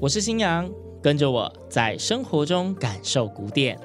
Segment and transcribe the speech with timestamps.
[0.00, 0.66] 我是新阳，
[1.02, 3.78] 跟着我在生活中感受古典。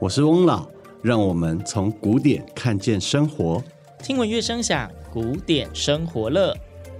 [0.00, 0.66] 我是翁老，
[1.02, 3.62] 让我们从古典看见生活。
[4.02, 6.56] 听闻乐声响，古典生活乐。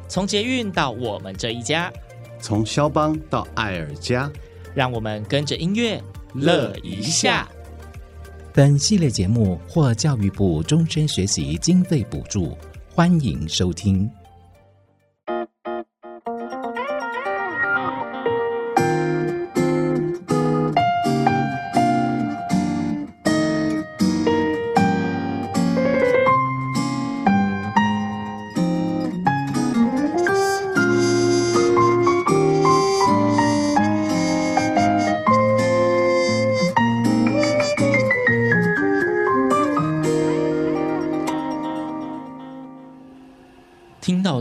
[0.06, 1.90] 从捷运到我们这一家，
[2.42, 4.30] 从肖邦到爱尔加，
[4.74, 5.98] 让我们跟着音乐
[6.34, 7.48] 乐一下。
[8.52, 12.54] 本系列节目获教育部终身学习经费补助，
[12.94, 14.10] 欢迎收听。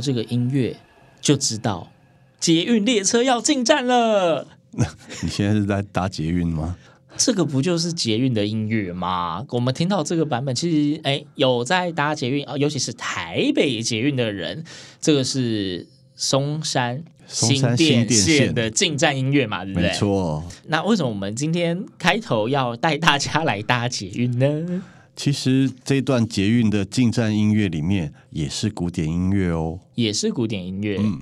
[0.02, 0.75] 这个音乐
[1.20, 1.91] 就知道
[2.39, 4.47] 捷运列车要进站了。
[5.21, 6.75] 你现在是在搭捷运吗？
[7.17, 9.44] 这个不就是捷运的音乐吗？
[9.50, 14.63] 我们听到这个版本，其实哎，有在搭捷运啊，尤其是台北捷运的人，
[15.02, 19.89] 这个是松山新店线的进站音乐嘛，对不对？
[19.89, 20.45] 没错。
[20.67, 24.83] 那为什么我们今天开头要带大家来搭捷运呢？
[25.17, 30.97] 其实这段捷运的进站音乐里面也是古典音乐哦，也是古典音乐。
[30.99, 31.19] 嗯。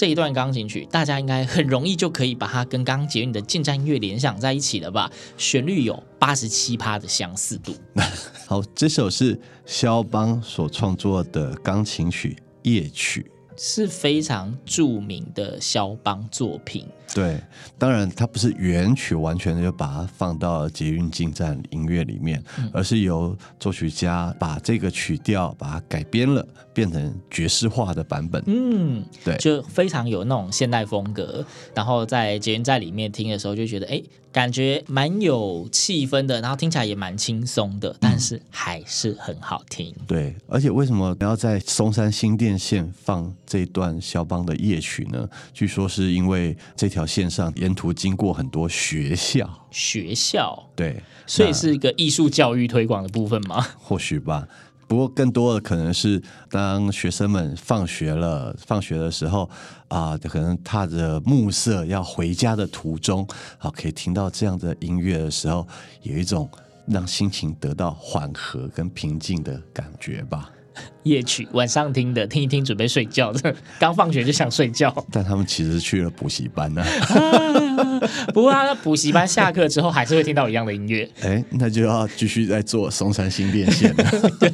[0.00, 5.12] 这一段钢琴曲，大家应该很容易就可以把它跟刚刚捷运的近战音乐联想在一起了吧？
[5.36, 7.74] 旋律有八十七趴的相似度。
[8.48, 13.30] 好，这首是肖邦所创作的钢琴曲《夜曲》。
[13.56, 16.86] 是非常著名的肖邦作品。
[17.12, 17.42] 对，
[17.76, 28.40] 当然它不是原曲完全的就把它放到捷运进站音乐里面，嗯，而是由作曲家把这个曲调把它改编了，变成爵士化的版本。
[28.46, 31.44] 嗯，对，就非常有那种现代风格。
[31.74, 34.00] 然后在捷运站里面听的时候，就觉得哎，
[34.30, 39.92] 感觉蛮有气氛的，然后听起来也蛮轻松的，但是还是很好听。
[39.98, 45.28] 嗯，对，而且为什么要在松山新店线放这段肖邦的夜曲呢？
[45.52, 47.00] 据说是因为这条。
[47.10, 53.66] 线上沿途经过很多学校，学校对，所以是一个艺术教育推广的部分吗？
[53.80, 54.46] 或许吧，
[54.86, 59.42] 不过更多的可能是当学生们放学了，放学的时候
[59.88, 63.26] 啊、呃，可能踏着暮色要回家的途中，
[63.58, 65.66] 啊，可以听到这样的音乐的时候，
[66.02, 66.48] 有一种
[66.86, 70.48] 让心情得到缓和跟平静的感觉吧。
[71.04, 74.94] 夜曲晚上听的，听一听准备睡觉的， 刚放学就想睡觉。
[75.10, 78.00] 但他们其实去了补习班呢、啊啊。
[78.32, 81.08] 不过他的补习班下课之后还是会听到一样的音乐。
[81.22, 84.04] 哎，那就要继续在做松山新变线了。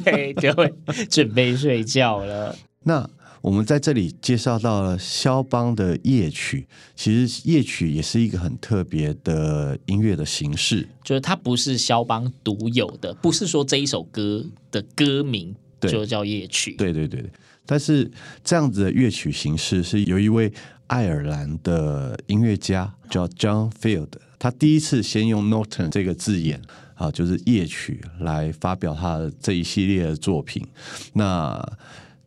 [0.03, 0.73] 对，就会
[1.09, 2.55] 准备睡觉了。
[2.83, 3.09] 那
[3.41, 16.75] 我们在这里介绍到了肖邦的夜曲，其实夜曲也是一个很特别的音乐的形式，就是它不是肖邦独有的，不是说这一首歌的歌名就叫夜曲。
[16.77, 17.29] 对对对对，
[17.65, 18.09] 但是
[18.43, 20.51] 这样子的乐曲形式是由一位
[20.87, 24.09] 爱尔兰的音乐家叫 John Field，
[24.39, 26.61] 他第一次先用 Nocturne 这个字眼。
[26.97, 30.65] 啊，就是夜曲来发表他的这一系列的作品。
[31.13, 31.63] 那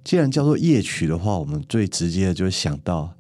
[0.04, 3.12] 既然叫做夜曲的话，我们最直接的就是想到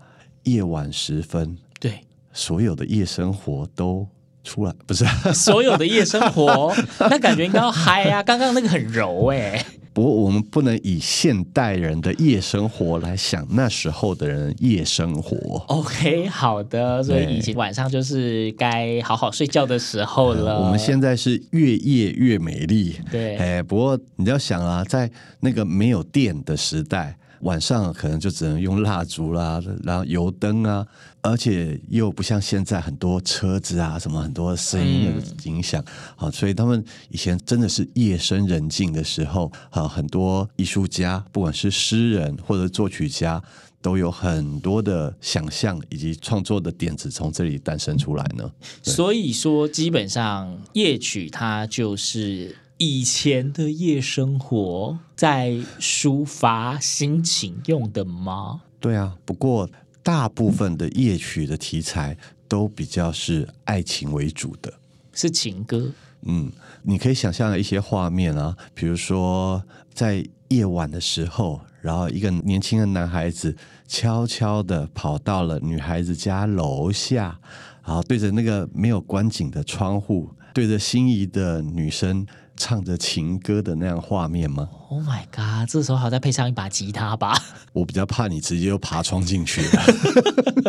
[0.44, 4.06] 夜晚时分，对，所有的夜生活都
[4.44, 5.04] 出来，不是
[5.34, 8.22] 所有的夜生活，那感觉应该要嗨啊！
[8.22, 9.66] 刚刚那个很柔哎。
[9.92, 15.36] 不过，我们不能以现代人的夜生活来想那时候的人夜生活。
[15.66, 20.58] OK，好的，所以以前晚上就是该好好睡觉的时候了。
[20.58, 22.96] 嗯，我们现在是越夜越美丽。
[23.10, 25.10] 对，哎，不过你要想啊，在
[25.40, 27.16] 那个没有电的时代。
[27.40, 30.86] 晚上可能就只能用蜡烛啦，然后油灯啊，
[31.22, 35.82] 而且又不像现在很多车子啊，什么很多声音的影响，
[36.16, 43.42] 好、嗯，所以他们以前真的是夜深人静的时候，啊，很多艺术家，不管是诗人或者作曲家，
[43.80, 48.50] 都有很多的想象以及创作的点子从这里诞生出来呢。
[48.82, 52.54] 所以说，基本上夜曲它就是。
[52.82, 58.62] 以前的夜生活在抒发心情用的吗？
[58.80, 59.68] 对啊，不过
[60.02, 62.16] 大部分的夜曲的题材
[62.48, 64.72] 都比较是爱情为主的，
[65.12, 65.92] 是情歌。
[66.22, 66.50] 嗯，
[66.82, 69.62] 你可以想象一些画面啊，比如说
[69.92, 73.54] 在夜晚的时候，然后一个年轻的男孩子
[73.86, 77.38] 悄悄的跑到了女孩子家楼下，
[77.84, 82.26] 然后对着那个没有关紧的窗户，对着心仪的女生。
[82.60, 85.66] 唱着情歌的那样画面吗？Oh my god！
[85.66, 87.34] 这时候好再配上一把吉他吧。
[87.72, 89.82] 我比较怕你直接就爬窗进去了。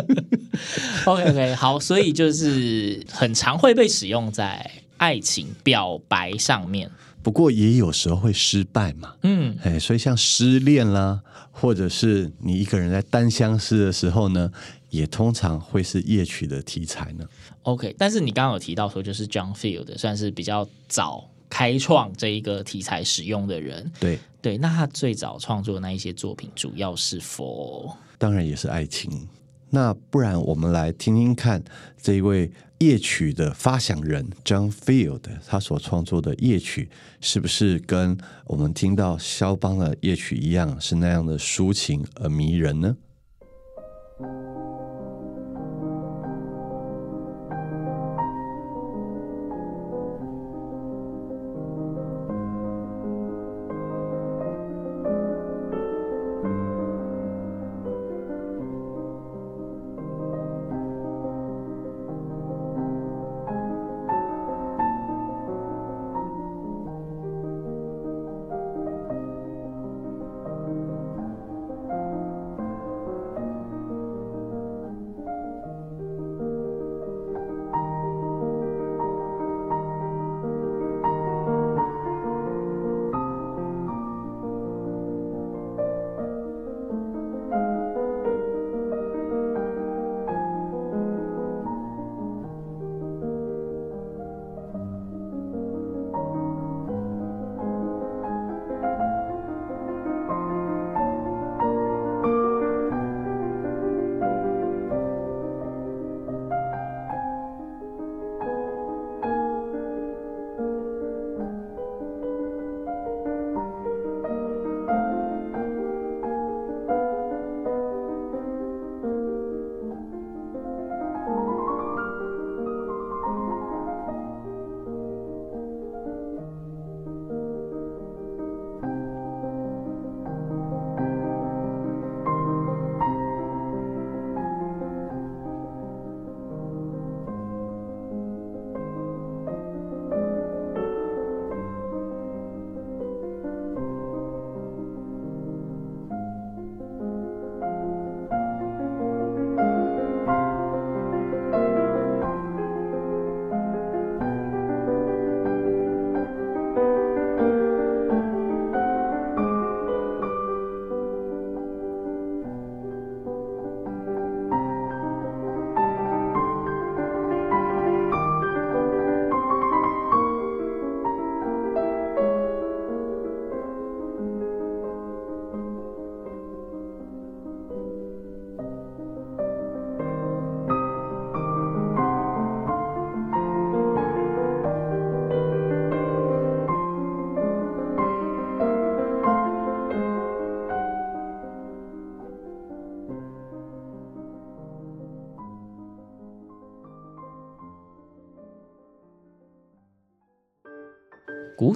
[1.03, 6.89] OK OK，好，所以就是很常会被使用在爱情表白上面，
[7.21, 9.15] 不过也有时候会失败嘛。
[9.23, 11.19] 嗯，哎，所以像失恋啦，
[11.51, 14.49] 或者是你一个人在单相思的时候呢，
[14.91, 17.25] 也通常会是夜曲的题材呢。
[17.63, 21.27] OK，但是你刚刚有提到说，就是 John Field 算是比较早。
[21.51, 29.27] 开创这一个题材使用的人，对对，那他最早创作的那一些作品，主要是 for，当然也是爱情。
[29.69, 31.63] 那不然我们来听听看
[32.01, 36.89] 这一位夜曲的发想人 John Field 他所创作的夜曲，
[37.19, 42.95] 是不是跟我们听到肖邦的夜曲一样，是那样的抒情而迷人呢？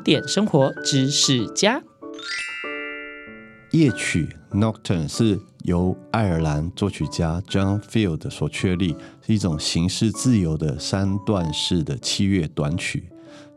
[0.06, 1.82] 古典生活知识家。
[3.72, 8.96] 夜曲 Nocturne 是由爱尔兰作曲家 John Field 所确立，
[9.26, 13.10] 是一种形式自由的三段式的器乐短曲，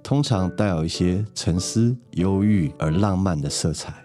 [0.03, 4.03] 通常带有一些沉思、忧郁而浪漫的色彩。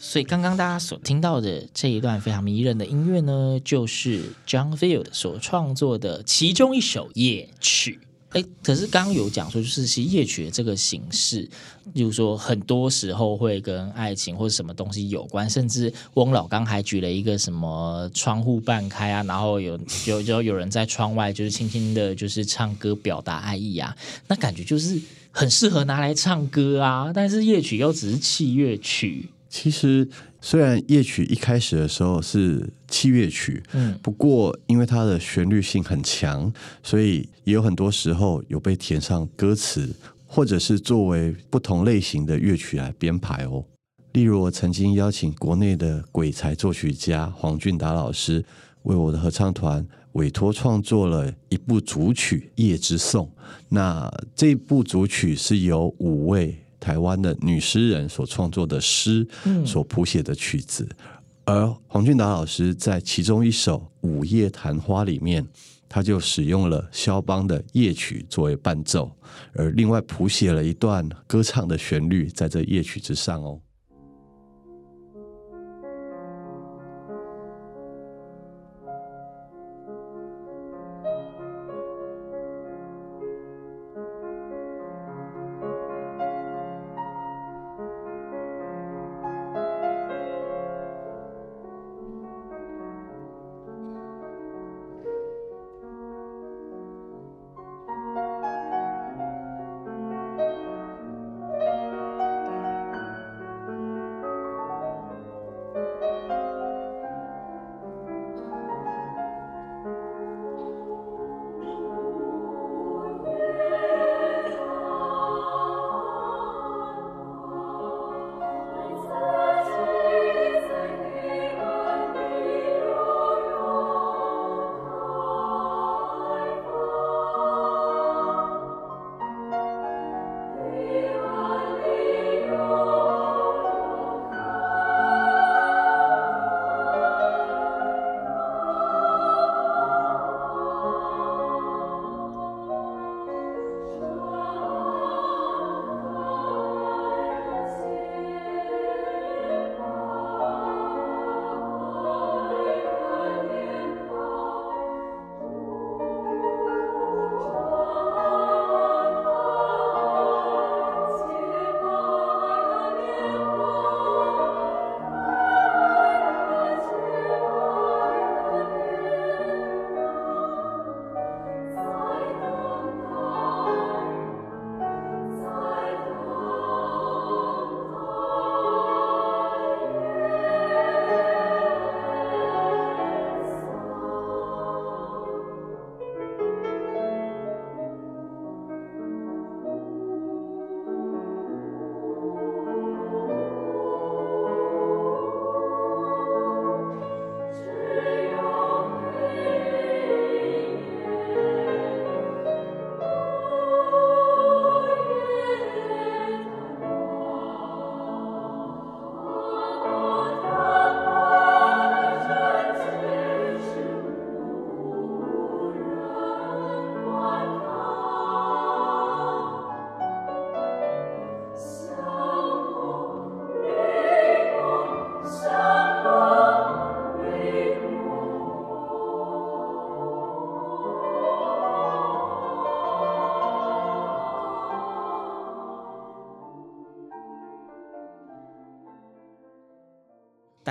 [0.00, 8.00] 所以，刚刚大家所听到的这一段非常迷人的音乐呢，就是 John Field 所创作的其中一首夜曲。
[8.32, 11.48] 哎，可是刚刚有讲说，就是其实夜曲的这个形式，
[11.92, 23.94] 例如说很多时候会跟爱情或者什么东西有关，甚至翁老刚还举了一个什么窗户半开啊，然后有有就有人在窗外就是轻轻的，就是唱歌表达爱意啊，
[24.26, 24.98] 那感觉就是
[25.30, 27.12] 很适合拿来唱歌啊。
[27.14, 29.28] 但是夜曲又只是器乐曲。
[29.52, 30.08] 其实，
[30.40, 36.50] 虽然夜曲一开始的时候是器乐曲，嗯，不过因为它的旋律性很强，
[36.82, 39.94] 所以也有很多时候有被填上歌词，
[40.26, 43.62] 或者是作为不同类型的乐曲来编排哦。
[44.14, 48.42] 例如，我曾经邀请国内的鬼才作曲家黄俊达老师，
[48.84, 53.26] 为我的合唱团委托创作了一部组曲《夜之颂》。
[53.68, 56.56] 那这部组曲是由五位。
[56.82, 59.24] 台湾的女诗人所创作的诗，
[59.64, 60.84] 所谱写的曲子，
[61.44, 65.46] 嗯、而黄俊达老师在其中一首《午夜昙花》里面，
[65.88, 69.08] 他就使用了肖邦的夜曲作为伴奏，
[69.54, 73.60] 而另外谱写了一段歌唱的旋律在这夜曲之上哦。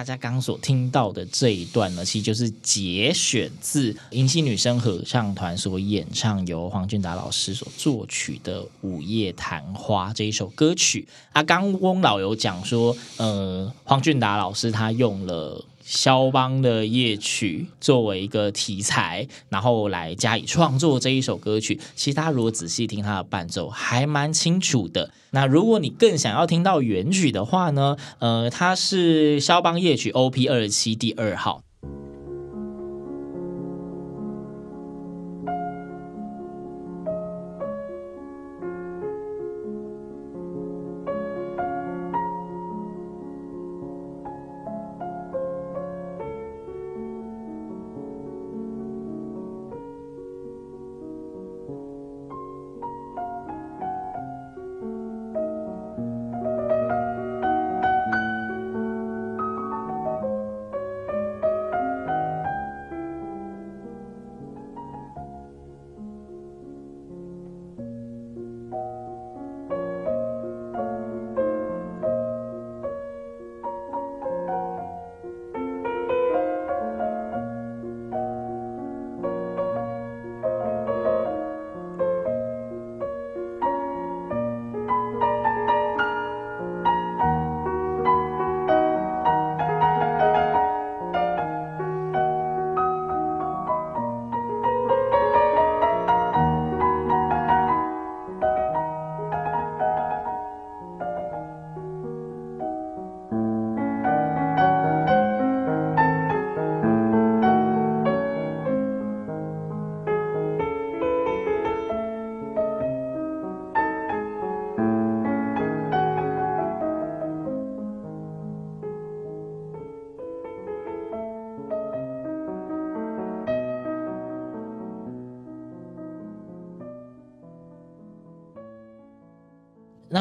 [0.02, 11.08] 大家刚刚所听到的这一段呢，其实就是节选自银杏女生合唱团所演唱，由黄俊达老师所作曲的《午夜昙花》这一首歌曲。
[11.34, 15.64] 啊，刚翁老友讲说，呃，黄俊达老师他用了。
[15.92, 21.78] 肖邦的夜曲作为一个题材，然后来加以创作这一首歌曲。
[21.98, 25.12] 其实大家如果仔细听它的伴奏，还蛮清楚的。
[25.32, 27.98] 那如果你更想要听到原曲的话呢？
[28.20, 31.62] 呃，它是肖邦夜曲 OP 二十七第二号。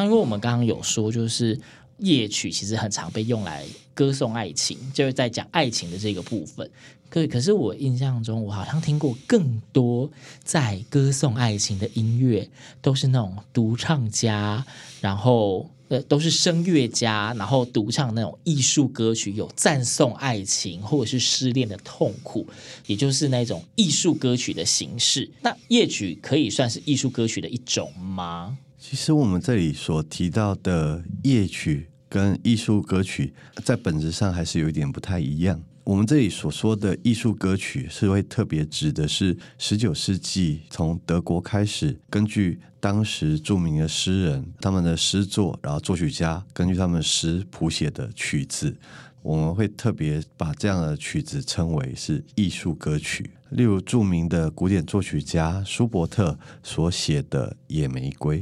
[0.03, 1.59] 因为我们刚刚有说，就是
[1.97, 6.69] 夜曲其实很常被用来歌颂爱情，就是在讲爱情的这个部分。
[7.09, 10.09] 可可是我印象中，我好像听过更多
[10.45, 12.49] 在歌颂爱情的音乐，
[12.81, 14.65] 都是那种独唱家，
[15.01, 22.47] 然后呃都是声乐家，然后独唱那种艺术歌曲，有赞颂爱情或者是失恋的痛苦，
[22.87, 25.29] 也就是那种艺术歌曲的形式。
[25.41, 28.57] 那夜曲可以算是艺术歌曲的一种吗？
[28.81, 33.31] 其实我们这里所提到的夜曲跟艺术歌曲，
[33.63, 35.61] 在本质上还是有一点不太一样。
[35.83, 48.75] 我们这里所说的艺术歌曲，是会特别指的是十九世纪从德国开始，根据当时著名的诗人他们的诗作，然后作曲家根据他们诗谱写的曲子，
[49.21, 53.29] 我们会特别把这样的曲子称为是艺术歌曲。
[53.51, 58.39] 例如著名的古典作曲家舒伯特所写的《野玫瑰》。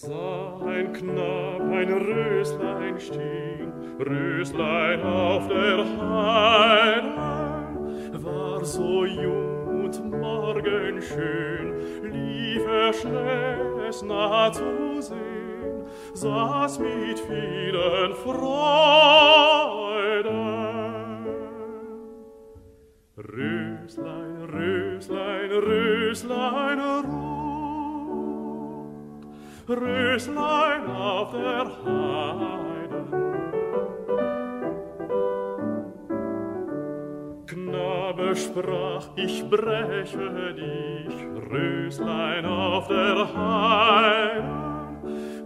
[0.00, 7.14] sah ein Knab ein Röslein stehen, Röslein auf der Heide,
[8.22, 15.82] war so jung und morgenschön, lief er schnell es nah zu sehen,
[16.14, 18.68] saß mit vielen Freuden.
[23.16, 26.97] Röslein, Röslein, Röslein, Röslein
[29.68, 33.04] Röslein auf der Heide.
[37.46, 41.14] Knabe sprach, ich breche dich,
[41.52, 44.44] Röslein auf der Heide.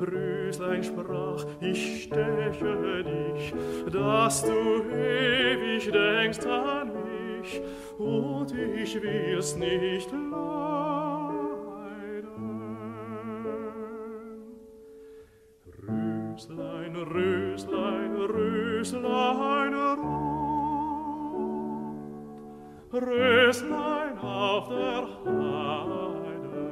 [0.01, 3.53] Röslein sprach, ich steche dich,
[3.93, 7.61] dass du ewig denkst an mich,
[7.99, 11.12] und ich will's nicht lassen.
[16.43, 21.23] Röslein, Röslein, Röslein rot,
[22.93, 26.65] Röslein auf der Heide.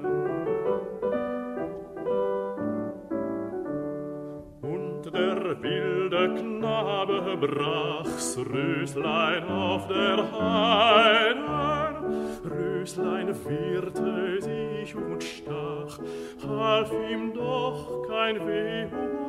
[4.63, 11.41] Und der wilde Knabe brach's Röslein auf der Heide.
[12.45, 16.01] Röslein wehrte sich und stach,
[16.45, 19.20] half ihm doch kein Weh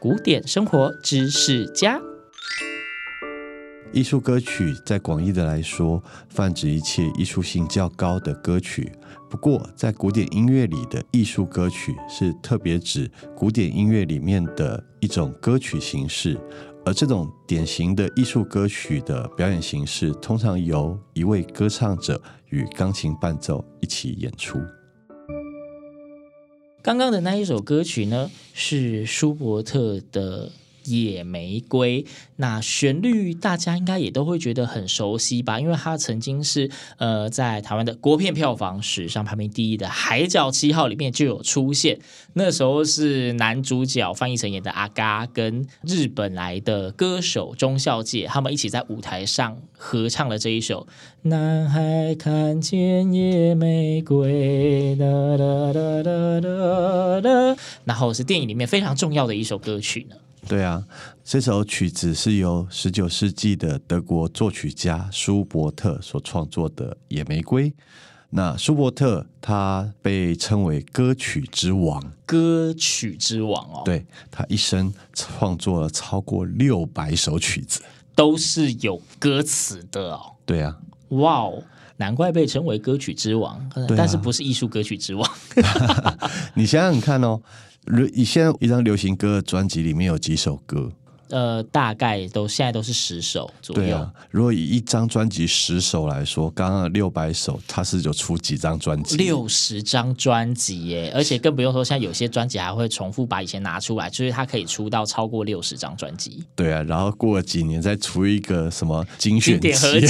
[0.00, 1.98] 古典生活知识家，
[3.90, 8.92] 艺术歌曲在广义的来说，泛指一切艺术性较高的歌曲。
[9.30, 16.38] 不过，在古典音乐里的艺术歌曲是特别指古典音乐里面的一种歌曲形式，
[16.84, 22.20] 而这种典型的艺术歌曲的表演形式，通常由一位歌唱者
[22.50, 24.60] 与钢琴伴奏一起演出。
[26.84, 30.48] 刚刚的那一首歌曲呢，是舒伯特的
[30.84, 32.02] 《野玫瑰》。
[32.36, 35.60] 那旋律大家应该也都会觉得很熟悉吧？
[35.60, 41.98] 因为它曾经是呃在台湾的国片票房史上排名第一的《海角七号》里面就有出现。
[42.32, 50.86] 那时候是男主角范逸臣演的阿嘎，跟日本来的歌手中孝介他们一起在舞台上合唱了这一首
[51.28, 60.16] 《男孩看见野玫瑰》哒哒哒哒哒哒，然后是电影里面非常重要的一首歌曲呢。
[60.46, 60.84] 对啊，
[61.24, 67.70] 这首曲子是由十九世纪的德国作曲家舒伯特所创作的《野玫瑰》。
[68.30, 73.82] 那舒伯特他被称为歌曲之王，歌曲之王哦。
[73.84, 77.80] 对，他一生创作了超过六百首曲子，
[78.14, 80.32] 都是有歌词的哦。
[80.44, 80.76] 对啊，
[81.10, 81.62] 哇哦，
[81.96, 85.30] 难怪被称为歌曲之王，啊、但是不是艺术歌曲之王。
[86.54, 87.73] 你想想看哦，你
[88.24, 90.90] 现在一张流行歌的专辑里面有几首歌？
[91.30, 93.82] 呃，大概都现在都是十首左右。
[93.82, 99.16] 对啊，如果以一张专辑十首来说，刚刚六百首，它是有出几张专辑？
[99.16, 101.10] 六十张专辑耶！
[101.14, 106.44] 而且更不用说，现在有些专辑还会重复把以前拿出来，就是它可以出到超过六十张专辑。
[106.54, 110.06] 对啊，然后过了几年再出一个什么精选集合集。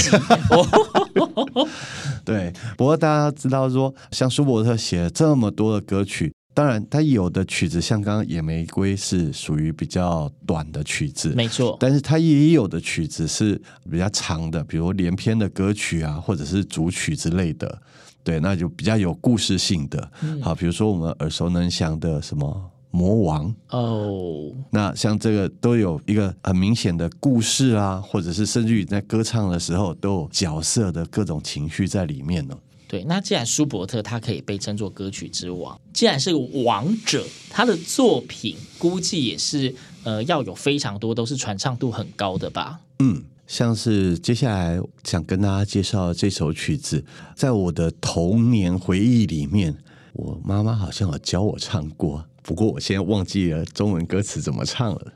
[2.24, 6.34] 对，不过大家知道说，像舒伯特写了这么多的歌曲。
[6.54, 11.76] 当然，它有的曲子像刚刚《野玫瑰》是属于比较短的曲子，没错。
[11.80, 17.82] 但是它也有的曲子是比较长的，比如连篇的歌曲啊，或者是组曲之类的。
[18.22, 20.10] 对，那就比较有故事性的。
[20.22, 22.46] 嗯、好，比如说我们耳熟能详的什么
[22.96, 32.56] 《魔王》哦，那像这个都有一个很明显的故事啊，或者是甚至于在歌唱的时候都有角色的各种情绪在里面呢。
[32.86, 42.80] 对，那既然舒伯特他可以被称作歌曲之王，既然是个王者，他的作品估计也是呃要有非常多都是传唱度很高的吧？
[43.00, 49.76] 嗯，像是接下来想跟大家介绍这首曲子，在我的童年回忆里面，
[50.12, 55.12] 我妈妈好像有教我唱过，不过我现在忘记了中文歌词怎么唱了。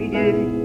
[0.00, 0.61] golden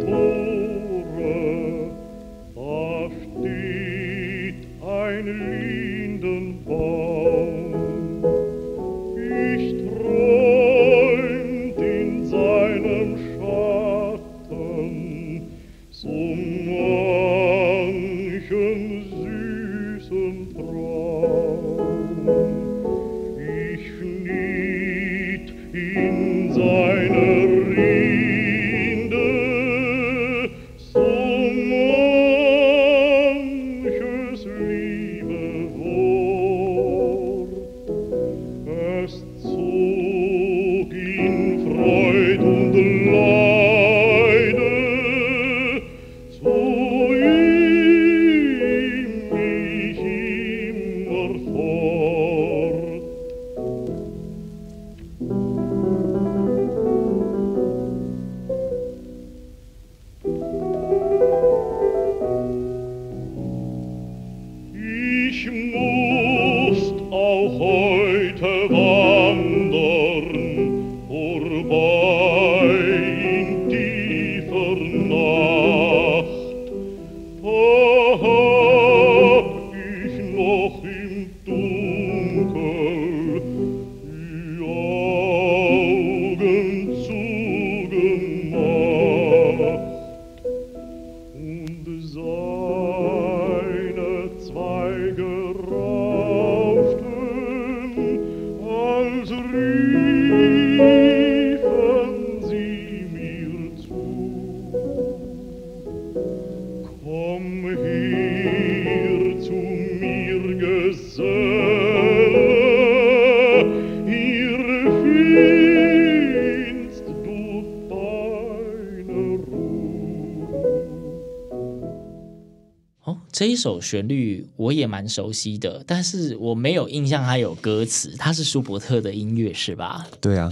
[123.37, 128.15] 这一首旋律我也蛮熟悉的，但是我没有印象它有歌词。
[128.17, 130.07] 它是舒伯特的音乐是吧？
[130.19, 130.51] 对啊，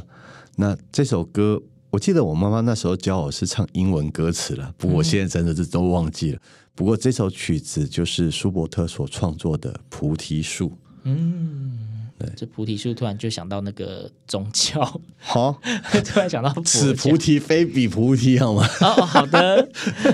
[0.58, 6.38] 那这首歌我记得我妈妈那时候教我是唱英文歌词了，不过我现在真的是都忘记了。
[6.38, 6.42] 嗯、
[6.76, 10.70] 不过这首曲子就是舒伯特所创作的《菩提树》。
[11.06, 11.95] 嗯。
[12.18, 15.60] 对，这菩提树突然就想到那个宗教，好，
[16.06, 18.66] 突然想到此菩提非彼菩提，好吗？
[18.80, 19.68] 哦，好的，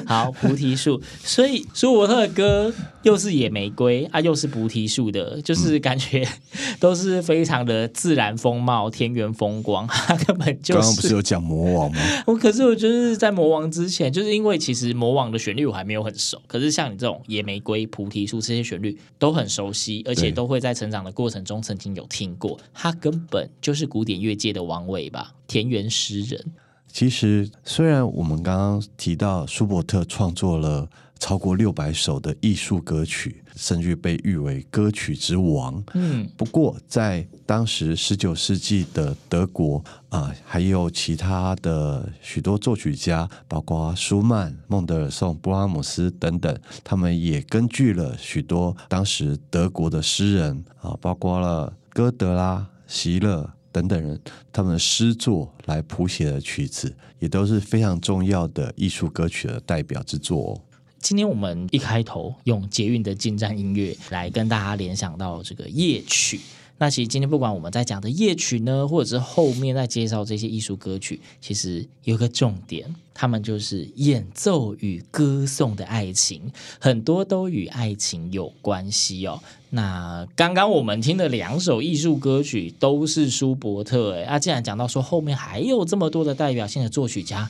[0.08, 6.28] 好，菩提树，所以舒伯特的歌又是野玫瑰啊，又是菩提树的，就是感觉
[6.82, 10.82] 都是非常的自然风貌、田园风光， 他根本就是。
[10.82, 12.00] 刚刚不是有讲魔王吗？
[12.26, 21.91] 我可是我就是在魔王之前，就是因为其实魔王的旋律我还没有很熟，可是像你这种野玫瑰、菩提树这些旋律都很熟悉，而且都会在成长的过程中曾经。
[21.96, 25.34] 有听过，他根本就是古典乐界的王伟吧？
[25.48, 26.54] 田园诗人。
[26.88, 35.82] 其实，虽然我们刚刚提到舒伯特创作了超过六百首的艺术歌曲，甚至被誉为歌曲之王。
[35.94, 39.78] 嗯，不过在当时十九世纪的德国
[40.10, 51.72] 啊、呃，还有其他的许多作曲家，包括舒曼、孟德尔颂、布拉姆斯等等，他们也根据了许多当时德国的诗人啊，包括了。
[51.94, 54.20] 歌德啦、席勒等等人，
[54.52, 60.62] 他们的诗作来谱写的曲子，也都是非常重要的艺术歌曲的代表之作哦。
[61.00, 66.40] 今天我们一开头用捷运的进站音乐来跟大家联想到这个夜曲。
[66.82, 79.40] 那其实今天不管我们在讲的夜曲呢，或者是后面在介绍这些艺术歌曲，其实有个重点，他们就是演奏与歌颂的爱情，很多都与爱情有关系哦。
[79.70, 87.48] 那刚刚我们听的两首艺术歌曲都是舒伯特，哎，啊，既然讲到说后面还有这么多的代表性的作曲家，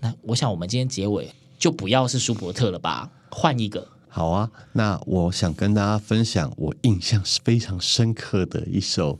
[0.00, 3.93] 那我想我们今天结尾就不要是舒伯特了吧，换一个。
[4.16, 9.18] 好啊，那我想跟大家分享我印象非常深刻的一首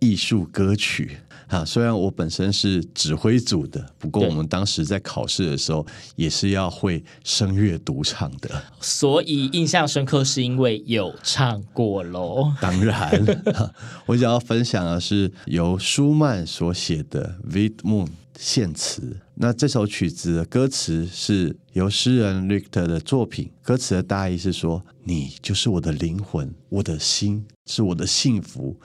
[0.00, 1.20] 艺术歌曲，
[1.54, 5.86] 啊，虽然我本身是指挥组的，不过我们当时在考试的时候
[6.16, 12.52] 也是要会声乐独唱的，所以印象深刻是因为有唱过喽。
[12.60, 13.24] 当然，
[14.06, 19.16] 我想要分享的是由舒曼所写的《Vid Moon》献词。
[19.36, 28.76] 那这首曲子的歌词是由诗人 Richter 的作品，歌词的大意是说：“你就是我的灵魂，我的心是我的幸福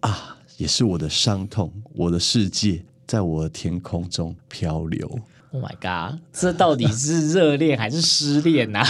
[0.00, 5.08] 啊，也是我的伤痛，我的世界在我的天空中漂流。”
[5.52, 8.82] Oh my god，这到底是热恋还是失恋啊？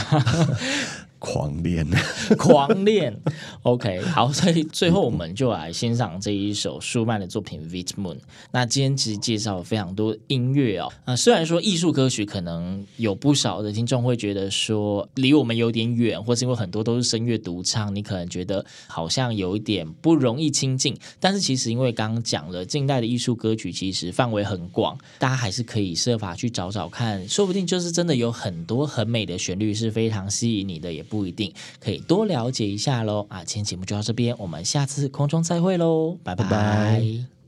[1.23, 1.87] 狂恋，
[2.37, 3.17] 狂恋。
[3.63, 8.17] OK，好，所以最后我们就来欣赏这一首舒曼的作品《Vit Moon》。
[8.51, 10.93] 那今天其实介绍非常多音乐哦。
[11.07, 20.97] 那虽然说艺术歌曲可能有不少的听众会觉得说离我们有点远，或是因为很多都是声乐独唱，你可能觉得好像有一点不容易亲近。
[21.21, 31.07] 但是其实因为刚刚讲了，近代的艺术歌曲其实范围很广，大家还是可以设法去找找看，说不定就是真的有很多很美的旋律是非常吸引你的，也。
[31.13, 33.45] 不一定可以多了解一下喽啊！
[33.45, 36.49] 今天节目就到这边，我们下次空中再会喽，拜拜。
[36.49, 37.42] 拜。